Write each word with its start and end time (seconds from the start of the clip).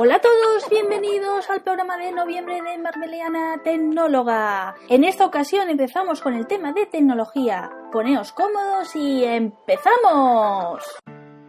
Hola 0.00 0.14
a 0.14 0.20
todos, 0.20 0.70
bienvenidos 0.70 1.50
al 1.50 1.60
programa 1.62 1.98
de 1.98 2.12
noviembre 2.12 2.62
de 2.62 2.78
Marmeliana 2.78 3.60
Tecnóloga. 3.64 4.76
En 4.88 5.02
esta 5.02 5.26
ocasión 5.26 5.68
empezamos 5.70 6.20
con 6.20 6.34
el 6.34 6.46
tema 6.46 6.72
de 6.72 6.86
tecnología. 6.86 7.68
Poneos 7.90 8.30
cómodos 8.30 8.94
y 8.94 9.24
empezamos. 9.24 10.84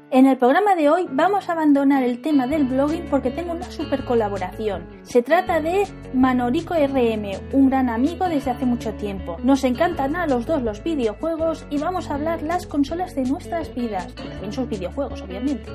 En 0.10 0.26
el 0.26 0.40
programa 0.40 0.74
de 0.74 0.90
hoy 0.90 1.06
vamos 1.12 1.48
a 1.48 1.52
abandonar 1.52 2.02
el 2.02 2.24
tema 2.24 2.48
del 2.48 2.66
blogging 2.66 3.06
porque 3.12 3.30
tengo 3.30 3.52
una 3.52 3.70
super 3.70 4.04
colaboración. 4.04 5.04
Se 5.04 5.22
trata 5.22 5.62
de 5.62 5.84
Manorico 6.16 6.74
RM, 6.74 7.54
un 7.54 7.70
gran 7.70 7.88
amigo 7.88 8.28
desde 8.28 8.50
hace 8.50 8.66
mucho 8.66 8.96
tiempo. 8.96 9.38
Nos 9.44 9.64
encantan 9.64 10.16
a 10.16 10.26
los 10.26 10.48
dos 10.48 10.64
los 10.64 10.84
videojuegos 10.84 11.68
y 11.70 11.78
vamos 11.78 12.10
a 12.10 12.16
hablar 12.16 12.42
las 12.42 12.66
consolas 12.66 13.14
de 13.14 13.26
nuestras 13.26 13.76
vidas, 13.76 14.12
y 14.14 14.28
también 14.28 14.52
sus 14.52 14.68
videojuegos, 14.68 15.22
obviamente. 15.22 15.72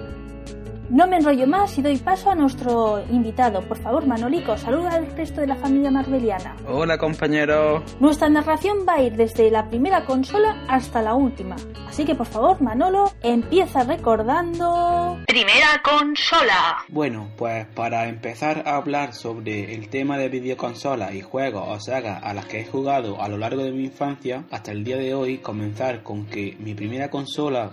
No 0.94 1.08
me 1.08 1.16
enrollo 1.16 1.48
más 1.48 1.76
y 1.76 1.82
doy 1.82 1.96
paso 1.96 2.30
a 2.30 2.36
nuestro 2.36 3.04
invitado. 3.10 3.62
Por 3.62 3.76
favor, 3.78 4.06
Manolico, 4.06 4.56
saluda 4.56 4.90
al 4.90 5.08
resto 5.16 5.40
de 5.40 5.48
la 5.48 5.56
familia 5.56 5.90
marbeliana. 5.90 6.54
Hola, 6.68 6.98
compañero. 6.98 7.82
Nuestra 7.98 8.28
narración 8.28 8.86
va 8.88 8.94
a 8.94 9.02
ir 9.02 9.16
desde 9.16 9.50
la 9.50 9.68
primera 9.68 10.04
consola 10.04 10.64
hasta 10.68 11.02
la 11.02 11.16
última. 11.16 11.56
Así 11.88 12.04
que, 12.04 12.14
por 12.14 12.28
favor, 12.28 12.62
Manolo, 12.62 13.10
empieza 13.24 13.82
recordando... 13.82 15.18
Primera 15.26 15.82
consola. 15.82 16.84
Bueno, 16.86 17.28
pues 17.36 17.66
para 17.74 18.06
empezar 18.06 18.62
a 18.64 18.76
hablar 18.76 19.14
sobre 19.14 19.74
el 19.74 19.88
tema 19.88 20.16
de 20.16 20.28
videoconsolas 20.28 21.12
y 21.12 21.22
juegos 21.22 21.64
o 21.66 21.80
sagas 21.80 22.22
a 22.22 22.32
las 22.34 22.46
que 22.46 22.60
he 22.60 22.66
jugado 22.66 23.20
a 23.20 23.28
lo 23.28 23.36
largo 23.36 23.64
de 23.64 23.72
mi 23.72 23.86
infancia, 23.86 24.44
hasta 24.52 24.70
el 24.70 24.84
día 24.84 24.98
de 24.98 25.12
hoy, 25.12 25.38
comenzar 25.38 26.04
con 26.04 26.26
que 26.26 26.56
mi 26.60 26.72
primera 26.72 27.10
consola 27.10 27.70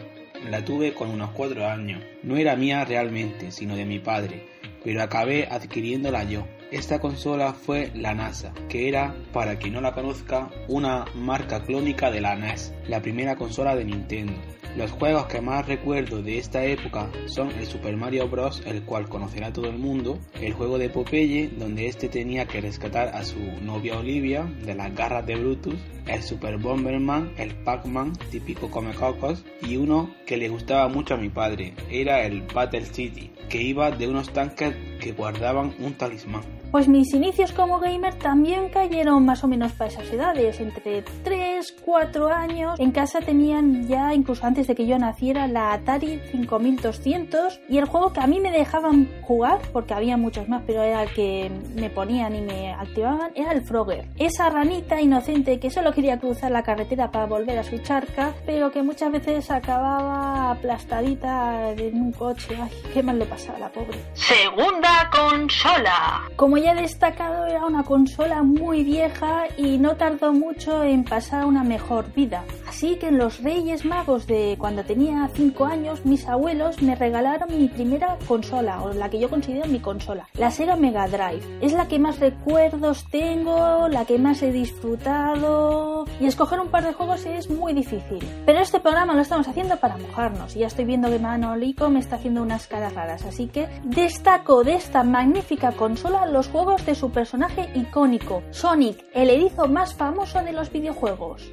la 0.49 0.63
tuve 0.63 0.93
con 0.93 1.09
unos 1.09 1.31
cuatro 1.31 1.67
años. 1.67 2.01
No 2.23 2.37
era 2.37 2.55
mía 2.55 2.85
realmente, 2.85 3.51
sino 3.51 3.75
de 3.75 3.85
mi 3.85 3.99
padre, 3.99 4.47
pero 4.83 5.01
acabé 5.01 5.47
adquiriéndola 5.49 6.23
yo. 6.23 6.47
Esta 6.71 6.99
consola 6.99 7.53
fue 7.53 7.91
la 7.93 8.13
NASA, 8.13 8.53
que 8.69 8.87
era, 8.87 9.13
para 9.33 9.57
quien 9.57 9.73
no 9.73 9.81
la 9.81 9.93
conozca, 9.93 10.49
una 10.69 11.05
marca 11.15 11.63
clónica 11.63 12.09
de 12.09 12.21
la 12.21 12.35
NES, 12.35 12.73
la 12.87 13.01
primera 13.01 13.35
consola 13.35 13.75
de 13.75 13.83
Nintendo. 13.83 14.33
Los 14.77 14.89
juegos 14.89 15.25
que 15.25 15.41
más 15.41 15.67
recuerdo 15.67 16.21
de 16.23 16.37
esta 16.37 16.63
época 16.63 17.09
son 17.25 17.51
el 17.51 17.65
Super 17.65 17.97
Mario 17.97 18.29
Bros., 18.29 18.63
el 18.65 18.83
cual 18.83 19.09
conocerá 19.09 19.51
todo 19.51 19.67
el 19.67 19.77
mundo, 19.77 20.17
el 20.39 20.53
juego 20.53 20.77
de 20.77 20.89
Popeye, 20.89 21.49
donde 21.49 21.87
este 21.87 22.07
tenía 22.07 22.45
que 22.45 22.61
rescatar 22.61 23.09
a 23.09 23.25
su 23.25 23.39
novia 23.61 23.99
Olivia 23.99 24.45
de 24.63 24.73
las 24.73 24.95
garras 24.95 25.25
de 25.25 25.35
Brutus, 25.35 25.75
el 26.07 26.21
Super 26.21 26.57
Bomberman, 26.57 27.31
el 27.37 27.53
Pac-Man, 27.55 28.13
típico 28.31 28.69
Comecocos, 28.69 29.43
y 29.61 29.77
uno 29.77 30.09
que 30.25 30.37
le 30.37 30.49
gustaba 30.49 30.87
mucho 30.87 31.13
a 31.13 31.17
mi 31.17 31.29
padre, 31.29 31.73
era 31.89 32.23
el 32.25 32.41
Battle 32.53 32.85
City, 32.85 33.31
que 33.49 33.61
iba 33.61 33.91
de 33.91 34.07
unos 34.07 34.31
tanques 34.31 34.75
que 34.99 35.11
guardaban 35.11 35.73
un 35.79 35.93
talismán. 35.93 36.43
Pues 36.71 36.87
mis 36.87 37.13
inicios 37.13 37.51
como 37.51 37.79
gamer 37.79 38.13
también 38.13 38.69
cayeron 38.69 39.25
más 39.25 39.43
o 39.43 39.47
menos 39.49 39.73
para 39.73 39.89
esas 39.89 40.09
edades, 40.09 40.61
entre 40.61 41.01
3, 41.01 41.75
4 41.83 42.29
años. 42.29 42.79
En 42.79 42.91
casa 42.91 43.19
tenían 43.19 43.89
ya, 43.89 44.13
incluso 44.13 44.45
antes 44.45 44.67
de 44.67 44.75
que 44.75 44.87
yo 44.87 44.97
naciera, 44.97 45.47
la 45.47 45.73
Atari 45.73 46.21
5200 46.31 47.59
y 47.67 47.77
el 47.77 47.85
juego 47.85 48.13
que 48.13 48.21
a 48.21 48.27
mí 48.27 48.39
me 48.39 48.51
dejaban 48.51 49.09
jugar, 49.21 49.59
porque 49.73 49.93
había 49.93 50.15
muchos 50.15 50.47
más, 50.47 50.63
pero 50.65 50.81
era 50.81 51.03
el 51.03 51.09
que 51.13 51.51
me 51.75 51.89
ponían 51.89 52.37
y 52.37 52.41
me 52.41 52.71
activaban, 52.71 53.33
era 53.35 53.51
el 53.51 53.63
Frogger. 53.63 54.07
Esa 54.17 54.49
ranita 54.49 55.01
inocente 55.01 55.59
que 55.59 55.69
solo 55.69 55.91
quería 56.01 56.17
cruzar 56.17 56.49
la 56.49 56.63
carretera 56.63 57.11
para 57.11 57.27
volver 57.27 57.59
a 57.59 57.63
su 57.63 57.77
charca, 57.77 58.33
pero 58.47 58.71
que 58.71 58.81
muchas 58.81 59.11
veces 59.11 59.51
acababa 59.51 60.49
aplastadita 60.49 61.73
en 61.73 62.01
un 62.01 62.11
coche. 62.11 62.57
Ay, 62.59 62.71
qué 62.91 63.03
mal 63.03 63.19
le 63.19 63.27
pasaba 63.27 63.57
a 63.57 63.59
la 63.59 63.69
pobre. 63.69 63.99
Segunda 64.13 65.11
consola. 65.11 66.23
Como 66.35 66.57
ya 66.57 66.71
he 66.71 66.81
destacado, 66.81 67.45
era 67.45 67.67
una 67.67 67.83
consola 67.83 68.41
muy 68.41 68.83
vieja 68.83 69.43
y 69.57 69.77
no 69.77 69.95
tardó 69.95 70.33
mucho 70.33 70.81
en 70.81 71.03
pasar 71.03 71.45
una 71.45 71.63
mejor 71.63 72.11
vida. 72.13 72.45
Así 72.67 72.95
que 72.95 73.09
en 73.09 73.19
los 73.19 73.43
Reyes 73.43 73.85
Magos 73.85 74.25
de 74.25 74.55
cuando 74.57 74.83
tenía 74.83 75.29
5 75.31 75.65
años, 75.65 76.03
mis 76.03 76.27
abuelos 76.27 76.81
me 76.81 76.95
regalaron 76.95 77.55
mi 77.55 77.67
primera 77.67 78.17
consola, 78.27 78.81
o 78.81 78.91
la 78.91 79.09
que 79.09 79.19
yo 79.19 79.29
considero 79.29 79.67
mi 79.67 79.79
consola, 79.79 80.27
la 80.33 80.49
Sega 80.49 80.77
Mega 80.77 81.07
Drive. 81.07 81.59
Es 81.61 81.73
la 81.73 81.87
que 81.87 81.99
más 81.99 82.19
recuerdos 82.19 83.05
tengo, 83.11 83.87
la 83.87 84.05
que 84.05 84.17
más 84.17 84.41
he 84.41 84.51
disfrutado, 84.51 85.80
y 86.19 86.25
escoger 86.25 86.59
un 86.59 86.69
par 86.69 86.85
de 86.85 86.93
juegos 86.93 87.25
es 87.25 87.49
muy 87.49 87.73
difícil. 87.73 88.19
Pero 88.45 88.59
este 88.59 88.79
programa 88.79 89.13
lo 89.13 89.21
estamos 89.21 89.47
haciendo 89.47 89.77
para 89.77 89.97
mojarnos, 89.97 90.53
ya 90.53 90.67
estoy 90.67 90.85
viendo 90.85 91.09
que 91.09 91.19
Manolico 91.19 91.89
me 91.89 91.99
está 91.99 92.15
haciendo 92.15 92.41
unas 92.41 92.67
caras 92.67 92.93
raras, 92.93 93.25
así 93.25 93.47
que 93.47 93.67
destaco 93.83 94.63
de 94.63 94.75
esta 94.75 95.03
magnífica 95.03 95.71
consola 95.71 96.25
los 96.25 96.47
juegos 96.47 96.85
de 96.85 96.95
su 96.95 97.11
personaje 97.11 97.69
icónico, 97.75 98.43
Sonic, 98.51 99.05
el 99.13 99.29
erizo 99.29 99.67
más 99.67 99.93
famoso 99.93 100.41
de 100.41 100.53
los 100.53 100.71
videojuegos. 100.71 101.49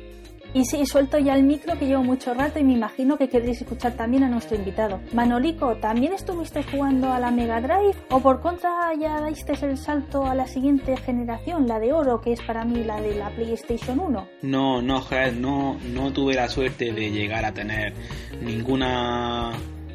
Y 0.59 0.65
sí, 0.65 0.85
suelto 0.87 1.21
ya 1.21 1.37
el 1.37 1.45
micro 1.45 1.79
que 1.79 1.87
llevo 1.87 2.03
mucho 2.03 2.35
rato 2.35 2.59
y 2.59 2.65
me 2.65 2.73
imagino 2.73 3.17
que 3.17 3.29
queréis 3.29 3.61
escuchar 3.61 3.93
también 3.93 4.25
a 4.25 4.29
nuestro 4.29 4.57
invitado. 4.57 5.01
Manolico, 5.13 5.77
¿también 5.77 6.13
estuviste 6.13 6.65
jugando 6.65 7.13
a 7.13 7.21
la 7.21 7.31
Mega 7.31 7.61
Drive 7.61 7.95
o 8.11 8.19
por 8.19 8.41
contra 8.41 8.93
ya 9.01 9.21
daiste 9.21 9.53
el 9.65 9.79
salto 9.79 10.27
a 10.27 10.35
la 10.35 10.49
siguiente 10.49 10.97
generación, 10.97 11.69
la 11.69 11.79
de 11.79 11.93
oro, 11.93 12.21
que 12.21 12.33
es 12.33 12.43
para 12.43 12.65
mí 12.65 12.83
la 12.83 13.01
de 13.01 13.15
la 13.15 13.31
PlayStation 13.31 14.01
1? 14.01 14.29
No, 14.43 14.83
no, 14.83 15.07
no, 15.37 15.79
no 15.95 16.13
tuve 16.13 16.35
la 16.35 16.49
suerte 16.49 16.93
de 16.93 17.13
llegar 17.13 17.45
a 17.45 17.55
tener 17.55 17.93
ninguna 18.43 19.53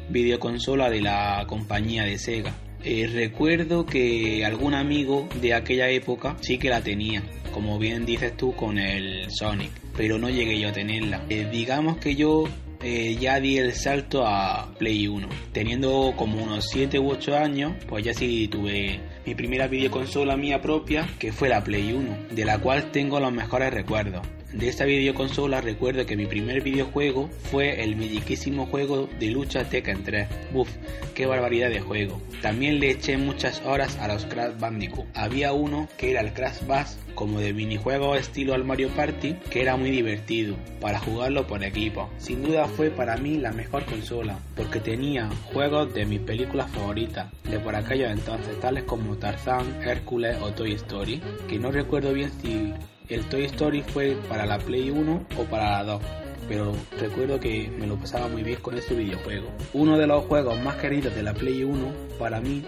videoconsola 0.08 0.88
de 0.88 1.02
la 1.02 1.44
compañía 1.46 2.04
de 2.04 2.16
Sega. 2.16 2.54
Eh, 2.82 3.06
recuerdo 3.12 3.84
que 3.84 4.46
algún 4.46 4.72
amigo 4.72 5.28
de 5.42 5.52
aquella 5.52 5.90
época 5.90 6.36
sí 6.40 6.56
que 6.56 6.70
la 6.70 6.80
tenía, 6.80 7.22
como 7.54 7.78
bien 7.78 8.04
dices 8.04 8.36
tú 8.36 8.52
con 8.52 8.78
el 8.78 9.30
Sonic, 9.30 9.70
pero 9.96 10.18
no 10.18 10.28
llegué 10.28 10.58
yo 10.58 10.70
a 10.70 10.72
tenerla. 10.72 11.24
Eh, 11.28 11.48
digamos 11.52 11.98
que 11.98 12.16
yo 12.16 12.48
eh, 12.82 13.16
ya 13.18 13.38
di 13.38 13.58
el 13.58 13.72
salto 13.74 14.26
a 14.26 14.74
Play 14.76 15.06
1. 15.06 15.28
Teniendo 15.52 16.12
como 16.16 16.42
unos 16.42 16.68
7 16.70 16.98
u 16.98 17.10
8 17.12 17.36
años, 17.36 17.72
pues 17.88 18.04
ya 18.04 18.12
sí 18.12 18.48
tuve 18.48 18.98
mi 19.24 19.36
primera 19.36 19.68
videoconsola 19.68 20.36
mía 20.36 20.60
propia, 20.60 21.08
que 21.20 21.32
fue 21.32 21.48
la 21.48 21.62
Play 21.62 21.92
1, 21.92 22.34
de 22.34 22.44
la 22.44 22.58
cual 22.58 22.90
tengo 22.90 23.20
los 23.20 23.32
mejores 23.32 23.72
recuerdos. 23.72 24.26
De 24.54 24.68
esta 24.68 24.84
videoconsola 24.84 25.60
recuerdo 25.60 26.06
que 26.06 26.16
mi 26.16 26.26
primer 26.26 26.62
videojuego 26.62 27.28
fue 27.50 27.82
el 27.82 27.96
midiquísimo 27.96 28.66
juego 28.66 29.08
de 29.18 29.32
lucha 29.32 29.64
Tekken 29.64 30.04
3. 30.04 30.28
Buf, 30.52 30.68
qué 31.12 31.26
barbaridad 31.26 31.70
de 31.70 31.80
juego. 31.80 32.22
También 32.40 32.78
le 32.78 32.90
eché 32.90 33.16
muchas 33.16 33.60
horas 33.64 33.98
a 33.98 34.06
los 34.06 34.26
Crash 34.26 34.56
Bandicoot. 34.60 35.08
Había 35.14 35.52
uno 35.52 35.88
que 35.98 36.12
era 36.12 36.20
el 36.20 36.32
Crash 36.32 36.64
Bass, 36.68 37.00
como 37.16 37.40
de 37.40 37.52
minijuego 37.52 38.14
estilo 38.14 38.54
al 38.54 38.62
Mario 38.62 38.90
Party, 38.90 39.34
que 39.50 39.60
era 39.60 39.76
muy 39.76 39.90
divertido 39.90 40.54
para 40.80 41.00
jugarlo 41.00 41.48
por 41.48 41.64
equipo. 41.64 42.08
Sin 42.18 42.44
duda 42.44 42.68
fue 42.68 42.90
para 42.90 43.16
mí 43.16 43.38
la 43.38 43.50
mejor 43.50 43.84
consola, 43.86 44.38
porque 44.54 44.78
tenía 44.78 45.30
juegos 45.52 45.92
de 45.94 46.06
mis 46.06 46.20
películas 46.20 46.70
favoritas 46.70 47.26
de 47.50 47.58
por 47.58 47.74
aquellos 47.74 48.12
entonces, 48.12 48.60
tales 48.60 48.84
como 48.84 49.16
Tarzán, 49.16 49.82
Hércules 49.82 50.36
o 50.40 50.52
Toy 50.52 50.74
Story, 50.74 51.20
que 51.48 51.58
no 51.58 51.72
recuerdo 51.72 52.12
bien 52.12 52.30
si 52.40 52.72
el 53.08 53.24
Toy 53.26 53.44
Story 53.44 53.82
fue 53.82 54.16
para 54.28 54.46
la 54.46 54.58
Play 54.58 54.90
1 54.90 55.26
o 55.38 55.44
para 55.44 55.70
la 55.70 55.84
2, 55.84 56.02
pero 56.48 56.72
recuerdo 56.98 57.38
que 57.38 57.70
me 57.78 57.86
lo 57.86 57.96
pasaba 57.96 58.28
muy 58.28 58.42
bien 58.42 58.60
con 58.60 58.76
este 58.76 58.94
videojuego. 58.94 59.48
Uno 59.74 59.98
de 59.98 60.06
los 60.06 60.24
juegos 60.24 60.58
más 60.60 60.76
queridos 60.76 61.14
de 61.14 61.22
la 61.22 61.34
Play 61.34 61.64
1 61.64 61.92
para 62.18 62.40
mí 62.40 62.64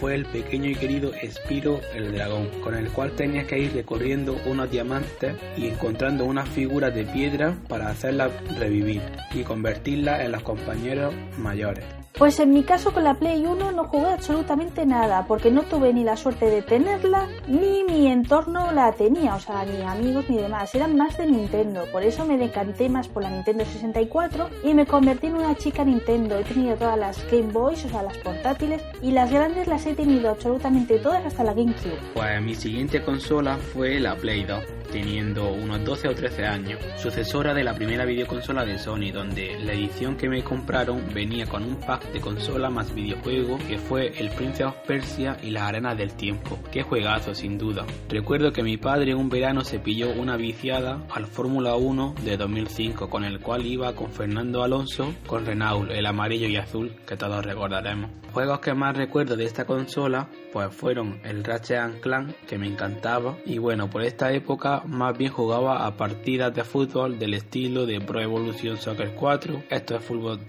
fue 0.00 0.14
el 0.14 0.24
pequeño 0.26 0.70
y 0.70 0.74
querido 0.74 1.12
Spiro 1.30 1.80
el 1.94 2.12
dragón, 2.12 2.48
con 2.62 2.74
el 2.74 2.88
cual 2.90 3.12
tenías 3.12 3.46
que 3.46 3.58
ir 3.58 3.72
recorriendo 3.72 4.36
unos 4.46 4.70
diamantes 4.70 5.34
y 5.56 5.66
encontrando 5.66 6.24
unas 6.24 6.48
figuras 6.48 6.94
de 6.94 7.04
piedra 7.04 7.56
para 7.68 7.88
hacerlas 7.88 8.30
revivir 8.58 9.02
y 9.34 9.42
convertirlas 9.42 10.20
en 10.22 10.32
los 10.32 10.42
compañeros 10.42 11.12
mayores. 11.36 11.99
Pues 12.18 12.38
en 12.38 12.52
mi 12.52 12.64
caso 12.64 12.92
con 12.92 13.04
la 13.04 13.14
Play 13.14 13.46
1 13.46 13.72
no 13.72 13.84
jugué 13.84 14.08
absolutamente 14.10 14.84
nada, 14.84 15.24
porque 15.26 15.50
no 15.50 15.62
tuve 15.62 15.92
ni 15.94 16.04
la 16.04 16.16
suerte 16.16 16.46
de 16.46 16.60
tenerla, 16.60 17.28
ni 17.46 17.84
mi 17.84 18.08
entorno 18.08 18.72
la 18.72 18.92
tenía, 18.92 19.36
o 19.36 19.40
sea, 19.40 19.64
ni 19.64 19.80
amigos 19.82 20.28
ni 20.28 20.36
demás, 20.36 20.74
eran 20.74 20.96
más 20.96 21.16
de 21.16 21.26
Nintendo, 21.26 21.86
por 21.90 22.02
eso 22.02 22.26
me 22.26 22.36
decanté 22.36 22.88
más 22.88 23.08
por 23.08 23.22
la 23.22 23.30
Nintendo 23.30 23.64
64 23.64 24.50
y 24.64 24.74
me 24.74 24.86
convertí 24.86 25.28
en 25.28 25.36
una 25.36 25.54
chica 25.56 25.84
Nintendo, 25.84 26.38
he 26.38 26.44
tenido 26.44 26.76
todas 26.76 26.98
las 26.98 27.24
Game 27.30 27.52
Boys, 27.52 27.84
o 27.86 27.88
sea, 27.88 28.02
las 28.02 28.18
portátiles, 28.18 28.82
y 29.00 29.12
las 29.12 29.30
grandes 29.30 29.66
las 29.66 29.86
he 29.86 29.94
tenido 29.94 30.30
absolutamente 30.30 30.98
todas 30.98 31.24
hasta 31.24 31.44
la 31.44 31.54
GameCube. 31.54 31.98
Pues 32.12 32.42
mi 32.42 32.54
siguiente 32.54 33.02
consola 33.02 33.56
fue 33.56 33.98
la 33.98 34.14
Play 34.16 34.44
2 34.44 34.62
teniendo 34.90 35.52
unos 35.52 35.84
12 35.84 36.08
o 36.08 36.14
13 36.14 36.46
años, 36.46 36.80
sucesora 36.96 37.54
de 37.54 37.64
la 37.64 37.74
primera 37.74 38.04
videoconsola 38.04 38.64
de 38.64 38.78
Sony, 38.78 39.12
donde 39.12 39.56
la 39.60 39.72
edición 39.72 40.16
que 40.16 40.28
me 40.28 40.42
compraron 40.42 41.02
venía 41.14 41.46
con 41.46 41.62
un 41.62 41.76
pack 41.76 41.99
de 42.12 42.20
consola 42.20 42.70
más 42.70 42.94
videojuego 42.94 43.58
que 43.68 43.78
fue 43.78 44.08
el 44.18 44.30
Prince 44.30 44.64
of 44.64 44.74
Persia 44.86 45.36
y 45.42 45.50
las 45.50 45.64
Arenas 45.64 45.96
del 45.96 46.14
Tiempo. 46.14 46.58
Qué 46.70 46.82
juegazo, 46.82 47.34
sin 47.34 47.58
duda. 47.58 47.84
Recuerdo 48.08 48.52
que 48.52 48.62
mi 48.62 48.76
padre 48.76 49.14
un 49.14 49.28
verano 49.28 49.64
se 49.64 49.78
pilló 49.78 50.10
una 50.12 50.36
viciada 50.36 51.04
al 51.10 51.26
Fórmula 51.26 51.76
1 51.76 52.14
de 52.24 52.36
2005, 52.36 53.08
con 53.08 53.24
el 53.24 53.40
cual 53.40 53.66
iba 53.66 53.94
con 53.94 54.10
Fernando 54.10 54.62
Alonso 54.62 55.14
con 55.26 55.46
Renault, 55.46 55.90
el 55.90 56.06
amarillo 56.06 56.48
y 56.48 56.56
azul 56.56 56.92
que 57.06 57.16
todos 57.16 57.44
recordaremos. 57.44 58.10
Juegos 58.32 58.60
que 58.60 58.74
más 58.74 58.96
recuerdo 58.96 59.36
de 59.36 59.44
esta 59.44 59.64
consola 59.64 60.28
pues 60.52 60.74
fueron 60.74 61.20
el 61.24 61.44
Ratchet 61.44 62.00
Clank, 62.00 62.34
que 62.46 62.58
me 62.58 62.66
encantaba, 62.66 63.36
y 63.44 63.58
bueno, 63.58 63.88
por 63.88 64.02
esta 64.02 64.32
época 64.32 64.82
más 64.86 65.16
bien 65.16 65.32
jugaba 65.32 65.86
a 65.86 65.96
partidas 65.96 66.54
de 66.54 66.64
fútbol 66.64 67.18
del 67.18 67.34
estilo 67.34 67.86
de 67.86 68.00
Pro 68.00 68.20
Evolution 68.20 68.76
Soccer 68.76 69.14
4, 69.14 69.64
esto 69.70 69.96
es 69.96 70.04
Fútbol 70.04 70.40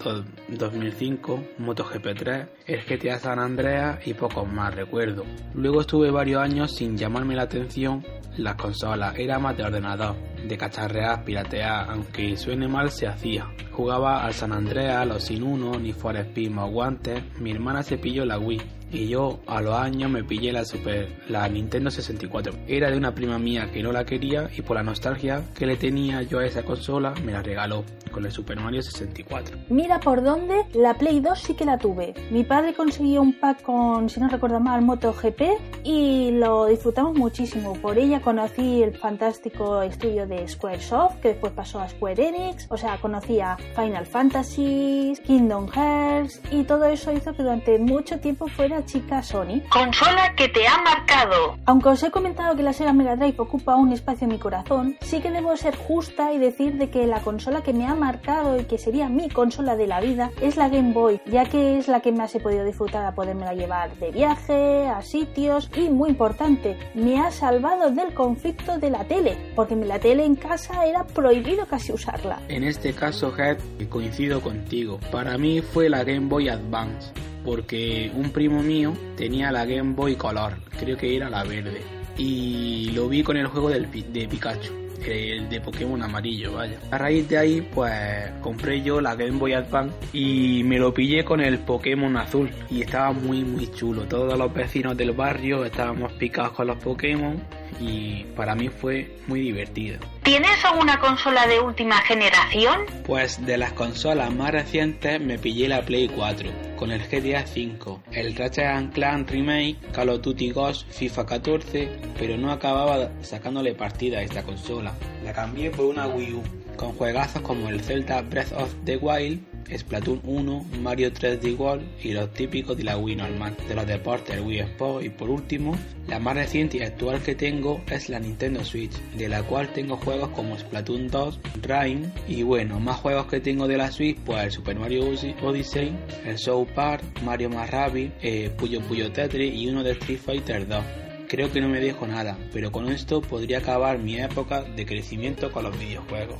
2005, 0.49 1.40
MotoGP 1.57 2.07
3, 2.17 2.47
el 2.67 2.81
GTA 2.83 3.19
San 3.19 3.39
Andreas 3.39 4.05
y 4.05 4.13
pocos 4.13 4.47
más 4.51 4.73
recuerdo. 4.73 5.25
Luego 5.53 5.81
estuve 5.81 6.11
varios 6.11 6.41
años 6.41 6.75
sin 6.75 6.97
llamarme 6.97 7.35
la 7.35 7.43
atención 7.43 8.03
las 8.37 8.55
consolas, 8.55 9.13
era 9.17 9.39
más 9.39 9.57
de 9.57 9.63
ordenador, 9.63 10.15
de 10.47 10.57
cacharrear, 10.57 11.23
piratear, 11.23 11.89
aunque 11.89 12.37
suene 12.37 12.67
mal 12.67 12.89
se 12.89 13.07
hacía. 13.07 13.45
Jugaba 13.71 14.23
al 14.23 14.33
San 14.33 14.53
Andreas, 14.53 15.05
los 15.05 15.23
Sin 15.23 15.43
Uno, 15.43 15.77
ni 15.77 15.91
For 15.91 16.15
Speed 16.15 16.51
guantes, 16.55 17.21
mi 17.39 17.51
hermana 17.51 17.83
se 17.83 17.97
pilló 17.97 18.25
la 18.25 18.39
Wii 18.39 18.80
y 18.91 19.07
yo 19.07 19.39
a 19.47 19.61
los 19.61 19.73
años 19.73 20.09
me 20.11 20.23
pillé 20.23 20.51
la 20.51 20.65
Super, 20.65 21.07
la 21.29 21.47
Nintendo 21.47 21.89
64. 21.89 22.53
Era 22.67 22.91
de 22.91 22.97
una 22.97 23.13
prima 23.13 23.39
mía 23.39 23.69
que 23.71 23.81
no 23.81 23.91
la 23.91 24.05
quería 24.05 24.49
y 24.55 24.61
por 24.61 24.75
la 24.75 24.83
nostalgia 24.83 25.43
que 25.55 25.65
le 25.65 25.77
tenía 25.77 26.21
yo 26.23 26.39
a 26.39 26.45
esa 26.45 26.63
consola 26.63 27.13
me 27.23 27.31
la 27.31 27.41
regaló 27.41 27.83
con 28.11 28.25
el 28.25 28.31
Super 28.31 28.59
Mario 28.59 28.81
64. 28.81 29.57
Mira 29.69 29.99
por 29.99 30.21
dónde, 30.21 30.65
la 30.73 30.95
Play 30.95 31.19
2 31.19 31.39
sí 31.39 31.53
que 31.53 31.65
la 31.65 31.77
tuve. 31.77 32.13
Mi 32.29 32.43
padre 32.43 32.73
consiguió 32.73 33.21
un 33.21 33.33
pack 33.39 33.61
con, 33.63 34.09
si 34.09 34.19
no 34.19 34.27
recuerdo 34.27 34.59
mal, 34.59 34.81
MotoGP 34.81 35.41
y 35.83 36.31
lo 36.31 36.65
disfrutamos 36.65 37.17
muchísimo. 37.17 37.73
Por 37.73 37.97
ella 37.97 38.21
conocí 38.21 38.83
el 38.83 38.93
fantástico 38.97 39.81
estudio 39.81 40.27
de 40.27 40.47
Squaresoft, 40.47 41.19
que 41.21 41.29
después 41.29 41.53
pasó 41.53 41.79
a 41.79 41.89
Square 41.89 42.27
Enix. 42.27 42.67
O 42.69 42.77
sea, 42.77 42.97
conocía 42.97 43.57
Final 43.75 44.05
Fantasy, 44.05 45.13
Kingdom 45.25 45.67
Hearts 45.69 46.41
y 46.51 46.63
todo 46.63 46.85
eso 46.85 47.11
hizo 47.11 47.33
que 47.33 47.43
durante 47.43 47.79
mucho 47.79 48.19
tiempo 48.19 48.47
fuera 48.47 48.80
chica 48.85 49.21
Sony. 49.21 49.61
Consola 49.69 50.33
que 50.35 50.47
te 50.49 50.67
ha 50.67 50.77
marcado. 50.81 51.57
Aunque 51.65 51.89
os 51.89 52.03
he 52.03 52.11
comentado 52.11 52.55
que 52.55 52.63
la 52.63 52.73
Sega 52.73 52.93
Mega 52.93 53.15
Drive 53.15 53.35
ocupa 53.37 53.75
un 53.75 53.91
espacio 53.91 54.25
en 54.25 54.33
mi 54.33 54.39
corazón, 54.39 54.97
sí 55.01 55.21
que 55.21 55.31
debo 55.31 55.55
ser 55.57 55.75
justa 55.75 56.33
y 56.33 56.37
decir 56.37 56.77
de 56.77 56.89
que 56.89 57.07
la 57.07 57.21
consola 57.21 57.61
que 57.61 57.73
me 57.73 57.85
ha 57.85 57.95
marcado 57.95 58.59
y 58.59 58.65
que 58.65 58.77
sería 58.77 59.09
mi 59.09 59.29
consola 59.29 59.75
de 59.75 59.87
la 59.87 60.01
vida 60.01 60.31
es 60.41 60.57
la 60.57 60.69
Game 60.69 60.93
Boy, 60.93 61.21
ya 61.25 61.45
que 61.45 61.77
es 61.77 61.87
la 61.87 61.99
que 62.01 62.11
más 62.11 62.33
he 62.35 62.39
podido 62.39 62.65
disfrutar 62.65 63.05
a 63.05 63.13
podérmela 63.13 63.53
llevar 63.53 63.95
de 63.97 64.11
viaje, 64.11 64.87
a 64.87 65.01
sitios 65.01 65.69
y 65.75 65.89
muy 65.89 66.09
importante, 66.09 66.77
me 66.93 67.19
ha 67.19 67.31
salvado 67.31 67.91
del 67.91 68.13
conflicto 68.13 68.77
de 68.77 68.89
la 68.89 69.05
tele, 69.05 69.37
porque 69.55 69.75
la 69.75 69.99
tele 69.99 70.25
en 70.25 70.35
casa 70.35 70.85
era 70.85 71.05
prohibido 71.05 71.65
casi 71.65 71.91
usarla. 71.91 72.39
En 72.47 72.63
este 72.63 72.93
caso, 72.93 73.33
Head, 73.37 73.57
coincido 73.89 74.41
contigo. 74.41 74.99
Para 75.11 75.37
mí 75.37 75.61
fue 75.61 75.89
la 75.89 76.03
Game 76.03 76.27
Boy 76.27 76.49
Advance 76.49 77.11
porque 77.43 78.11
un 78.15 78.31
primo 78.31 78.61
mío 78.61 78.93
tenía 79.15 79.51
la 79.51 79.65
Game 79.65 79.93
Boy 79.93 80.15
Color, 80.15 80.53
creo 80.79 80.97
que 80.97 81.15
era 81.15 81.29
la 81.29 81.43
verde, 81.43 81.81
y 82.17 82.91
lo 82.91 83.07
vi 83.07 83.23
con 83.23 83.37
el 83.37 83.47
juego 83.47 83.69
del, 83.69 83.89
de 83.91 84.27
Pikachu. 84.27 84.81
El 85.05 85.49
de 85.49 85.59
Pokémon 85.59 86.01
amarillo, 86.03 86.53
vaya. 86.53 86.77
A 86.91 86.97
raíz 86.99 87.27
de 87.27 87.35
ahí, 87.35 87.61
pues 87.73 88.29
compré 88.41 88.83
yo 88.83 89.01
la 89.01 89.15
Game 89.15 89.39
Boy 89.39 89.53
Advance 89.53 89.95
y 90.13 90.63
me 90.63 90.77
lo 90.77 90.93
pillé 90.93 91.25
con 91.25 91.41
el 91.41 91.57
Pokémon 91.57 92.15
azul. 92.17 92.51
Y 92.69 92.81
estaba 92.81 93.11
muy, 93.11 93.43
muy 93.43 93.71
chulo. 93.71 94.03
Todos 94.03 94.37
los 94.37 94.53
vecinos 94.53 94.95
del 94.95 95.13
barrio 95.13 95.65
estábamos 95.65 96.11
picados 96.13 96.51
con 96.51 96.67
los 96.67 96.77
Pokémon 96.77 97.41
y 97.79 98.25
para 98.35 98.53
mí 98.53 98.69
fue 98.69 99.17
muy 99.25 99.41
divertido. 99.41 99.97
¿Tienes 100.21 100.63
alguna 100.63 100.99
consola 100.99 101.47
de 101.47 101.59
última 101.59 101.97
generación? 102.03 102.81
Pues 103.03 103.43
de 103.43 103.57
las 103.57 103.73
consolas 103.73 104.31
más 104.31 104.51
recientes 104.51 105.19
me 105.19 105.39
pillé 105.39 105.67
la 105.67 105.81
Play 105.81 106.09
4 106.09 106.70
con 106.81 106.91
el 106.91 106.99
GTA 106.99 107.45
V, 107.45 107.99
el 108.11 108.35
Ratchet 108.35 108.91
Clank 108.91 109.29
Remake, 109.29 109.77
Call 109.91 110.09
of 110.09 110.23
Duty 110.23 110.49
Ghost, 110.49 110.89
FIFA 110.89 111.27
14, 111.27 111.89
pero 112.17 112.37
no 112.37 112.51
acababa 112.51 113.11
sacándole 113.21 113.75
partida 113.75 114.17
a 114.17 114.23
esta 114.23 114.41
consola. 114.41 114.91
La 115.23 115.31
cambié 115.31 115.69
por 115.69 115.85
una 115.85 116.07
Wii 116.07 116.33
U 116.33 116.41
con 116.77 116.93
juegazos 116.93 117.43
como 117.43 117.69
el 117.69 117.81
Zelda 117.81 118.23
Breath 118.23 118.51
of 118.53 118.73
the 118.83 118.97
Wild 118.97 119.50
Splatoon 119.75 120.21
1, 120.23 120.65
Mario 120.81 121.11
3D 121.11 121.57
World 121.57 121.83
y 122.03 122.11
los 122.13 122.31
típicos 122.33 122.77
de 122.77 122.83
la 122.83 122.97
Wii 122.97 123.15
normal, 123.15 123.55
de 123.67 123.75
los 123.75 123.87
deportes, 123.87 124.35
el 124.35 124.43
Wii 124.43 124.59
Sports 124.59 125.05
y 125.05 125.09
por 125.09 125.29
último, 125.29 125.77
la 126.07 126.19
más 126.19 126.35
reciente 126.35 126.77
y 126.77 126.81
actual 126.81 127.21
que 127.21 127.35
tengo 127.35 127.81
es 127.89 128.09
la 128.09 128.19
Nintendo 128.19 128.63
Switch, 128.63 128.93
de 129.15 129.29
la 129.29 129.43
cual 129.43 129.71
tengo 129.73 129.97
juegos 129.97 130.29
como 130.29 130.57
Splatoon 130.57 131.07
2, 131.07 131.39
Rhyme. 131.61 132.11
Y 132.27 132.43
bueno, 132.43 132.79
más 132.79 132.97
juegos 132.97 133.27
que 133.27 133.39
tengo 133.39 133.67
de 133.67 133.77
la 133.77 133.91
Switch, 133.91 134.17
pues 134.25 134.43
el 134.43 134.51
Super 134.51 134.77
Mario 134.77 135.05
Odyssey, 135.41 135.95
el 136.25 136.37
South 136.37 136.67
Park, 136.75 137.03
Mario 137.23 137.49
más 137.49 137.69
Rabbids, 137.69 138.13
eh, 138.21 138.51
Puyo 138.57 138.81
Puyo 138.81 139.11
Tetris 139.11 139.53
y 139.53 139.67
uno 139.69 139.83
de 139.83 139.91
Street 139.91 140.19
Fighter 140.19 140.67
2 140.67 140.83
creo 141.31 141.49
que 141.49 141.61
no 141.61 141.69
me 141.69 141.79
dejo 141.79 142.05
nada, 142.05 142.37
pero 142.51 142.73
con 142.73 142.89
esto 142.89 143.21
podría 143.21 143.59
acabar 143.59 143.97
mi 143.99 144.19
época 144.19 144.63
de 144.63 144.85
crecimiento 144.85 145.49
con 145.49 145.63
los 145.63 145.79
videojuegos. 145.79 146.39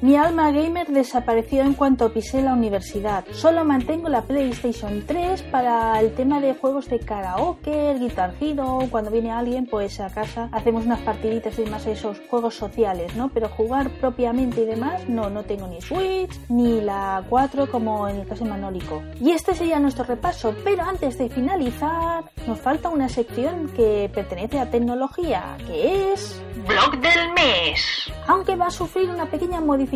Mi 0.00 0.14
alma 0.14 0.52
gamer 0.52 0.86
desapareció 0.86 1.62
en 1.62 1.74
cuanto 1.74 2.12
pisé 2.12 2.40
la 2.40 2.52
universidad. 2.52 3.24
Solo 3.32 3.64
mantengo 3.64 4.08
la 4.08 4.22
PlayStation 4.22 5.02
3 5.04 5.42
para 5.50 5.98
el 5.98 6.14
tema 6.14 6.40
de 6.40 6.54
juegos 6.54 6.88
de 6.88 7.00
karaoke, 7.00 7.90
el 7.90 7.98
Guitar 7.98 8.32
Hero, 8.40 8.78
cuando 8.92 9.10
viene 9.10 9.32
alguien 9.32 9.66
pues 9.66 9.98
a 9.98 10.08
casa 10.08 10.50
hacemos 10.52 10.86
unas 10.86 11.00
partiditas 11.00 11.58
y 11.58 11.64
demás 11.64 11.84
esos 11.86 12.20
juegos 12.30 12.54
sociales, 12.54 13.16
¿no? 13.16 13.30
Pero 13.30 13.48
jugar 13.48 13.90
propiamente 14.00 14.62
y 14.62 14.66
demás, 14.66 15.08
no, 15.08 15.30
no 15.30 15.42
tengo 15.42 15.66
ni 15.66 15.80
Switch 15.80 16.38
ni 16.48 16.80
la 16.80 17.24
4 17.28 17.68
como 17.68 18.06
en 18.06 18.20
el 18.20 18.26
caso 18.28 18.44
de 18.44 18.50
Manólico. 18.50 19.02
Y 19.20 19.32
este 19.32 19.52
sería 19.56 19.80
nuestro 19.80 20.04
repaso, 20.04 20.54
pero 20.62 20.84
antes 20.84 21.18
de 21.18 21.28
finalizar 21.28 22.22
nos 22.46 22.60
falta 22.60 22.88
una 22.88 23.08
sección 23.08 23.68
que 23.74 24.08
pertenece 24.14 24.60
a 24.60 24.70
tecnología, 24.70 25.56
que 25.66 26.12
es... 26.12 26.40
Blog 26.68 27.00
del 27.00 27.32
mes. 27.34 28.12
Aunque 28.26 28.54
va 28.56 28.66
a 28.66 28.70
sufrir 28.70 29.08
una 29.08 29.26
pequeña 29.26 29.60
modificación 29.60 29.87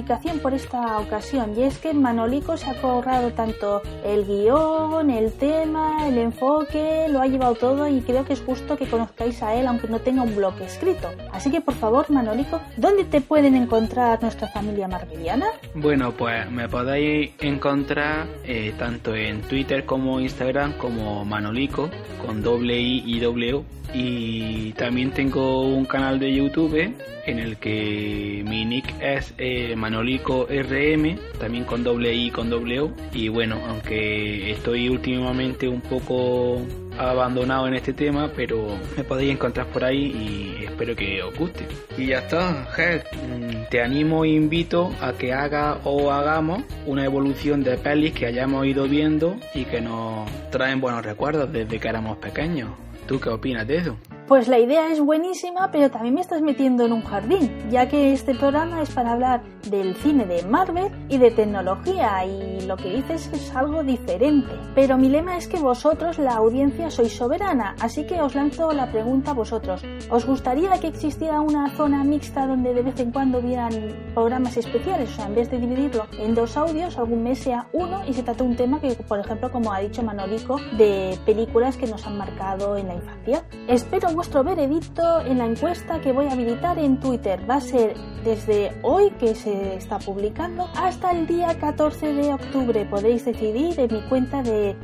por 0.42 0.54
esta 0.54 0.98
ocasión 0.98 1.52
y 1.56 1.62
es 1.62 1.78
que 1.78 1.92
Manolico 1.92 2.56
se 2.56 2.70
ha 2.70 2.80
cobrado 2.80 3.32
tanto 3.32 3.82
el 4.04 4.24
guion, 4.24 5.10
el 5.10 5.32
tema, 5.32 6.08
el 6.08 6.18
enfoque, 6.18 7.06
lo 7.10 7.20
ha 7.20 7.26
llevado 7.26 7.54
todo 7.54 7.88
y 7.88 8.00
creo 8.00 8.24
que 8.24 8.32
es 8.32 8.40
justo 8.40 8.76
que 8.76 8.86
conozcáis 8.86 9.42
a 9.42 9.54
él 9.54 9.66
aunque 9.66 9.88
no 9.88 9.98
tenga 9.98 10.22
un 10.22 10.34
blog 10.34 10.54
escrito. 10.62 11.10
Así 11.32 11.50
que 11.50 11.60
por 11.60 11.74
favor 11.74 12.10
Manolico, 12.10 12.60
¿dónde 12.76 13.04
te 13.04 13.20
pueden 13.20 13.54
encontrar 13.54 14.22
nuestra 14.22 14.48
familia 14.48 14.88
marveliana? 14.88 15.46
Bueno, 15.74 16.12
pues 16.12 16.50
me 16.50 16.68
podéis 16.68 17.32
encontrar 17.40 18.26
eh, 18.44 18.74
tanto 18.78 19.14
en 19.14 19.42
Twitter 19.42 19.84
como 19.84 20.20
Instagram 20.20 20.72
como 20.78 21.24
Manolico 21.24 21.90
con 22.24 22.42
doble 22.42 22.80
I 22.80 23.02
y 23.06 23.20
doble 23.20 23.54
O 23.54 23.64
y 23.94 24.72
también 24.72 25.10
tengo 25.10 25.66
un 25.66 25.84
canal 25.84 26.18
de 26.18 26.32
YouTube 26.32 26.94
en 27.26 27.38
el 27.38 27.56
que 27.58 28.42
mi 28.46 28.64
nick 28.64 28.94
es 29.00 29.34
eh, 29.38 29.76
Manolico 29.82 30.46
RM, 30.46 31.18
también 31.40 31.64
con 31.64 31.82
doble 31.82 32.14
I 32.14 32.30
con 32.30 32.48
doble 32.48 32.78
O. 32.78 32.92
Y 33.12 33.28
bueno, 33.28 33.60
aunque 33.68 34.52
estoy 34.52 34.88
últimamente 34.88 35.66
un 35.66 35.80
poco 35.80 36.62
abandonado 36.96 37.66
en 37.66 37.74
este 37.74 37.92
tema, 37.92 38.30
pero 38.36 38.78
me 38.96 39.02
podéis 39.02 39.32
encontrar 39.32 39.66
por 39.66 39.82
ahí 39.82 40.56
y 40.60 40.64
espero 40.66 40.94
que 40.94 41.20
os 41.20 41.36
guste. 41.36 41.66
Y 41.98 42.06
ya 42.06 42.20
está, 42.20 42.68
Head, 42.78 43.02
mm, 43.12 43.70
te 43.70 43.82
animo 43.82 44.24
e 44.24 44.28
invito 44.28 44.92
a 45.00 45.14
que 45.14 45.32
haga 45.32 45.80
o 45.82 46.12
hagamos 46.12 46.62
una 46.86 47.04
evolución 47.04 47.64
de 47.64 47.76
pelis 47.76 48.12
que 48.12 48.26
hayamos 48.26 48.64
ido 48.64 48.86
viendo 48.86 49.36
y 49.52 49.64
que 49.64 49.80
nos 49.80 50.30
traen 50.52 50.80
buenos 50.80 51.04
recuerdos 51.04 51.52
desde 51.52 51.80
que 51.80 51.88
éramos 51.88 52.18
pequeños. 52.18 52.70
¿Tú 53.08 53.18
qué 53.18 53.30
opinas 53.30 53.66
de 53.66 53.78
eso? 53.78 53.96
Pues 54.28 54.46
la 54.46 54.58
idea 54.58 54.90
es 54.90 55.00
buenísima, 55.00 55.70
pero 55.72 55.90
también 55.90 56.14
me 56.14 56.20
estás 56.20 56.40
metiendo 56.42 56.86
en 56.86 56.92
un 56.92 57.02
jardín, 57.02 57.50
ya 57.70 57.88
que 57.88 58.12
este 58.12 58.34
programa 58.34 58.80
es 58.80 58.90
para 58.90 59.12
hablar 59.12 59.42
del 59.68 59.96
cine 59.96 60.26
de 60.26 60.42
Marvel 60.44 60.92
y 61.08 61.18
de 61.18 61.32
tecnología, 61.32 62.24
y 62.24 62.60
lo 62.66 62.76
que 62.76 62.88
dices 62.88 63.28
es 63.32 63.54
algo 63.54 63.82
diferente. 63.82 64.52
Pero 64.74 64.96
mi 64.96 65.08
lema 65.08 65.36
es 65.36 65.48
que 65.48 65.58
vosotros, 65.58 66.18
la 66.18 66.34
audiencia, 66.34 66.90
sois 66.90 67.12
soberana, 67.12 67.74
así 67.80 68.06
que 68.06 68.20
os 68.20 68.34
lanzo 68.34 68.72
la 68.72 68.90
pregunta 68.90 69.32
a 69.32 69.34
vosotros. 69.34 69.82
¿Os 70.08 70.24
gustaría 70.24 70.70
que 70.80 70.86
existiera 70.86 71.40
una 71.40 71.68
zona 71.76 72.04
mixta 72.04 72.46
donde 72.46 72.74
de 72.74 72.82
vez 72.82 73.00
en 73.00 73.10
cuando 73.10 73.42
vieran 73.42 73.72
programas 74.14 74.56
especiales? 74.56 75.10
O 75.10 75.16
sea, 75.16 75.26
en 75.26 75.34
vez 75.34 75.50
de 75.50 75.58
dividirlo 75.58 76.06
en 76.18 76.34
dos 76.34 76.56
audios, 76.56 76.96
algún 76.96 77.24
mes 77.24 77.40
sea 77.40 77.68
uno 77.72 78.02
y 78.06 78.14
se 78.14 78.22
trata 78.22 78.44
un 78.44 78.56
tema 78.56 78.80
que, 78.80 78.94
por 78.94 79.18
ejemplo, 79.18 79.50
como 79.50 79.72
ha 79.72 79.80
dicho 79.80 80.02
Manolico, 80.02 80.58
de 80.78 81.18
películas 81.26 81.76
que 81.76 81.86
nos 81.86 82.06
han 82.06 82.16
marcado 82.16 82.76
en 82.76 82.86
la 82.86 82.94
infancia. 82.94 83.44
Espero 83.68 84.11
vuestro 84.12 84.44
veredicto 84.44 85.20
en 85.22 85.38
la 85.38 85.46
encuesta 85.46 86.00
que 86.00 86.12
voy 86.12 86.26
a 86.26 86.32
habilitar 86.32 86.78
en 86.78 87.00
Twitter. 87.00 87.40
Va 87.48 87.56
a 87.56 87.60
ser 87.60 87.94
desde 88.24 88.72
hoy 88.82 89.10
que 89.18 89.34
se 89.34 89.74
está 89.74 89.98
publicando 89.98 90.68
hasta 90.76 91.10
el 91.10 91.26
día 91.26 91.58
14 91.58 92.12
de 92.12 92.32
octubre. 92.32 92.84
Podéis 92.86 93.24
decidir 93.24 93.78
en 93.80 93.92
mi 93.92 94.02
cuenta 94.08 94.42
de 94.42 94.76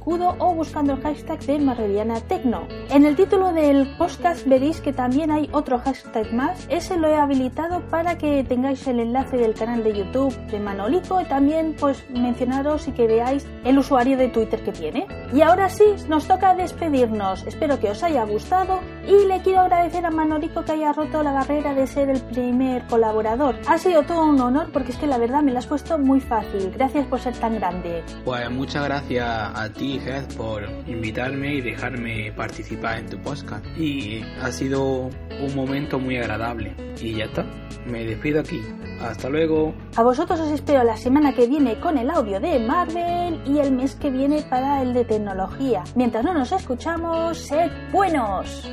Cudo 0.00 0.34
o 0.38 0.54
buscando 0.54 0.94
el 0.94 1.02
hashtag 1.02 1.40
de 1.40 1.58
Marreliana 1.58 2.20
Tecno. 2.20 2.66
En 2.90 3.04
el 3.04 3.16
título 3.16 3.52
del 3.52 3.96
podcast 3.96 4.46
veréis 4.46 4.80
que 4.80 4.92
también 4.92 5.30
hay 5.30 5.48
otro 5.52 5.78
hashtag 5.78 6.32
más. 6.32 6.66
Ese 6.68 6.96
lo 6.96 7.08
he 7.08 7.16
habilitado 7.16 7.80
para 7.88 8.16
que 8.16 8.44
tengáis 8.44 8.86
el 8.86 9.00
enlace 9.00 9.36
del 9.36 9.54
canal 9.54 9.84
de 9.84 9.92
YouTube 9.92 10.34
de 10.46 10.60
Manolico 10.60 11.20
y 11.20 11.24
también 11.24 11.76
pues 11.78 12.04
mencionaros 12.10 12.88
y 12.88 12.92
que 12.92 13.06
veáis 13.06 13.46
el 13.64 13.78
usuario 13.78 14.16
de 14.16 14.28
Twitter 14.28 14.62
que 14.62 14.72
tiene. 14.72 15.06
Y 15.32 15.42
ahora 15.42 15.68
sí, 15.68 15.84
nos 16.08 16.26
toca 16.26 16.54
despedirnos. 16.54 17.46
Espero 17.46 17.78
que 17.78 17.90
os 17.90 18.02
haya 18.02 18.24
gustado 18.24 18.75
안녕 18.76 18.95
y 19.06 19.26
le 19.26 19.40
quiero 19.42 19.60
agradecer 19.60 20.04
a 20.04 20.10
Manolico 20.10 20.64
que 20.64 20.72
haya 20.72 20.92
roto 20.92 21.22
la 21.22 21.32
barrera 21.32 21.74
de 21.74 21.86
ser 21.86 22.10
el 22.10 22.20
primer 22.20 22.86
colaborador. 22.86 23.56
Ha 23.68 23.78
sido 23.78 24.02
todo 24.02 24.24
un 24.24 24.40
honor 24.40 24.70
porque 24.72 24.92
es 24.92 24.98
que 24.98 25.06
la 25.06 25.18
verdad 25.18 25.42
me 25.42 25.52
lo 25.52 25.58
has 25.58 25.66
puesto 25.66 25.98
muy 25.98 26.20
fácil. 26.20 26.70
Gracias 26.72 27.06
por 27.06 27.20
ser 27.20 27.34
tan 27.34 27.54
grande. 27.54 28.02
Pues 28.24 28.50
muchas 28.50 28.84
gracias 28.84 29.26
a 29.26 29.68
ti, 29.72 30.00
Hed, 30.04 30.36
por 30.36 30.64
invitarme 30.86 31.54
y 31.54 31.60
dejarme 31.60 32.32
participar 32.32 32.98
en 32.98 33.10
tu 33.10 33.18
podcast. 33.18 33.64
Y 33.76 34.22
ha 34.42 34.50
sido 34.50 35.10
un 35.40 35.54
momento 35.54 35.98
muy 35.98 36.16
agradable. 36.16 36.74
Y 37.00 37.14
ya 37.16 37.24
está, 37.24 37.44
me 37.86 38.04
despido 38.04 38.40
aquí. 38.40 38.60
Hasta 39.00 39.28
luego. 39.28 39.74
A 39.96 40.02
vosotros 40.02 40.40
os 40.40 40.50
espero 40.50 40.82
la 40.82 40.96
semana 40.96 41.34
que 41.34 41.46
viene 41.46 41.78
con 41.80 41.98
el 41.98 42.10
audio 42.10 42.40
de 42.40 42.58
Marvel 42.60 43.42
y 43.46 43.58
el 43.58 43.72
mes 43.72 43.94
que 43.94 44.10
viene 44.10 44.42
para 44.48 44.82
el 44.82 44.94
de 44.94 45.04
tecnología. 45.04 45.84
Mientras 45.94 46.24
no 46.24 46.32
nos 46.32 46.50
escuchamos, 46.52 47.38
sed 47.38 47.70
buenos. 47.92 48.70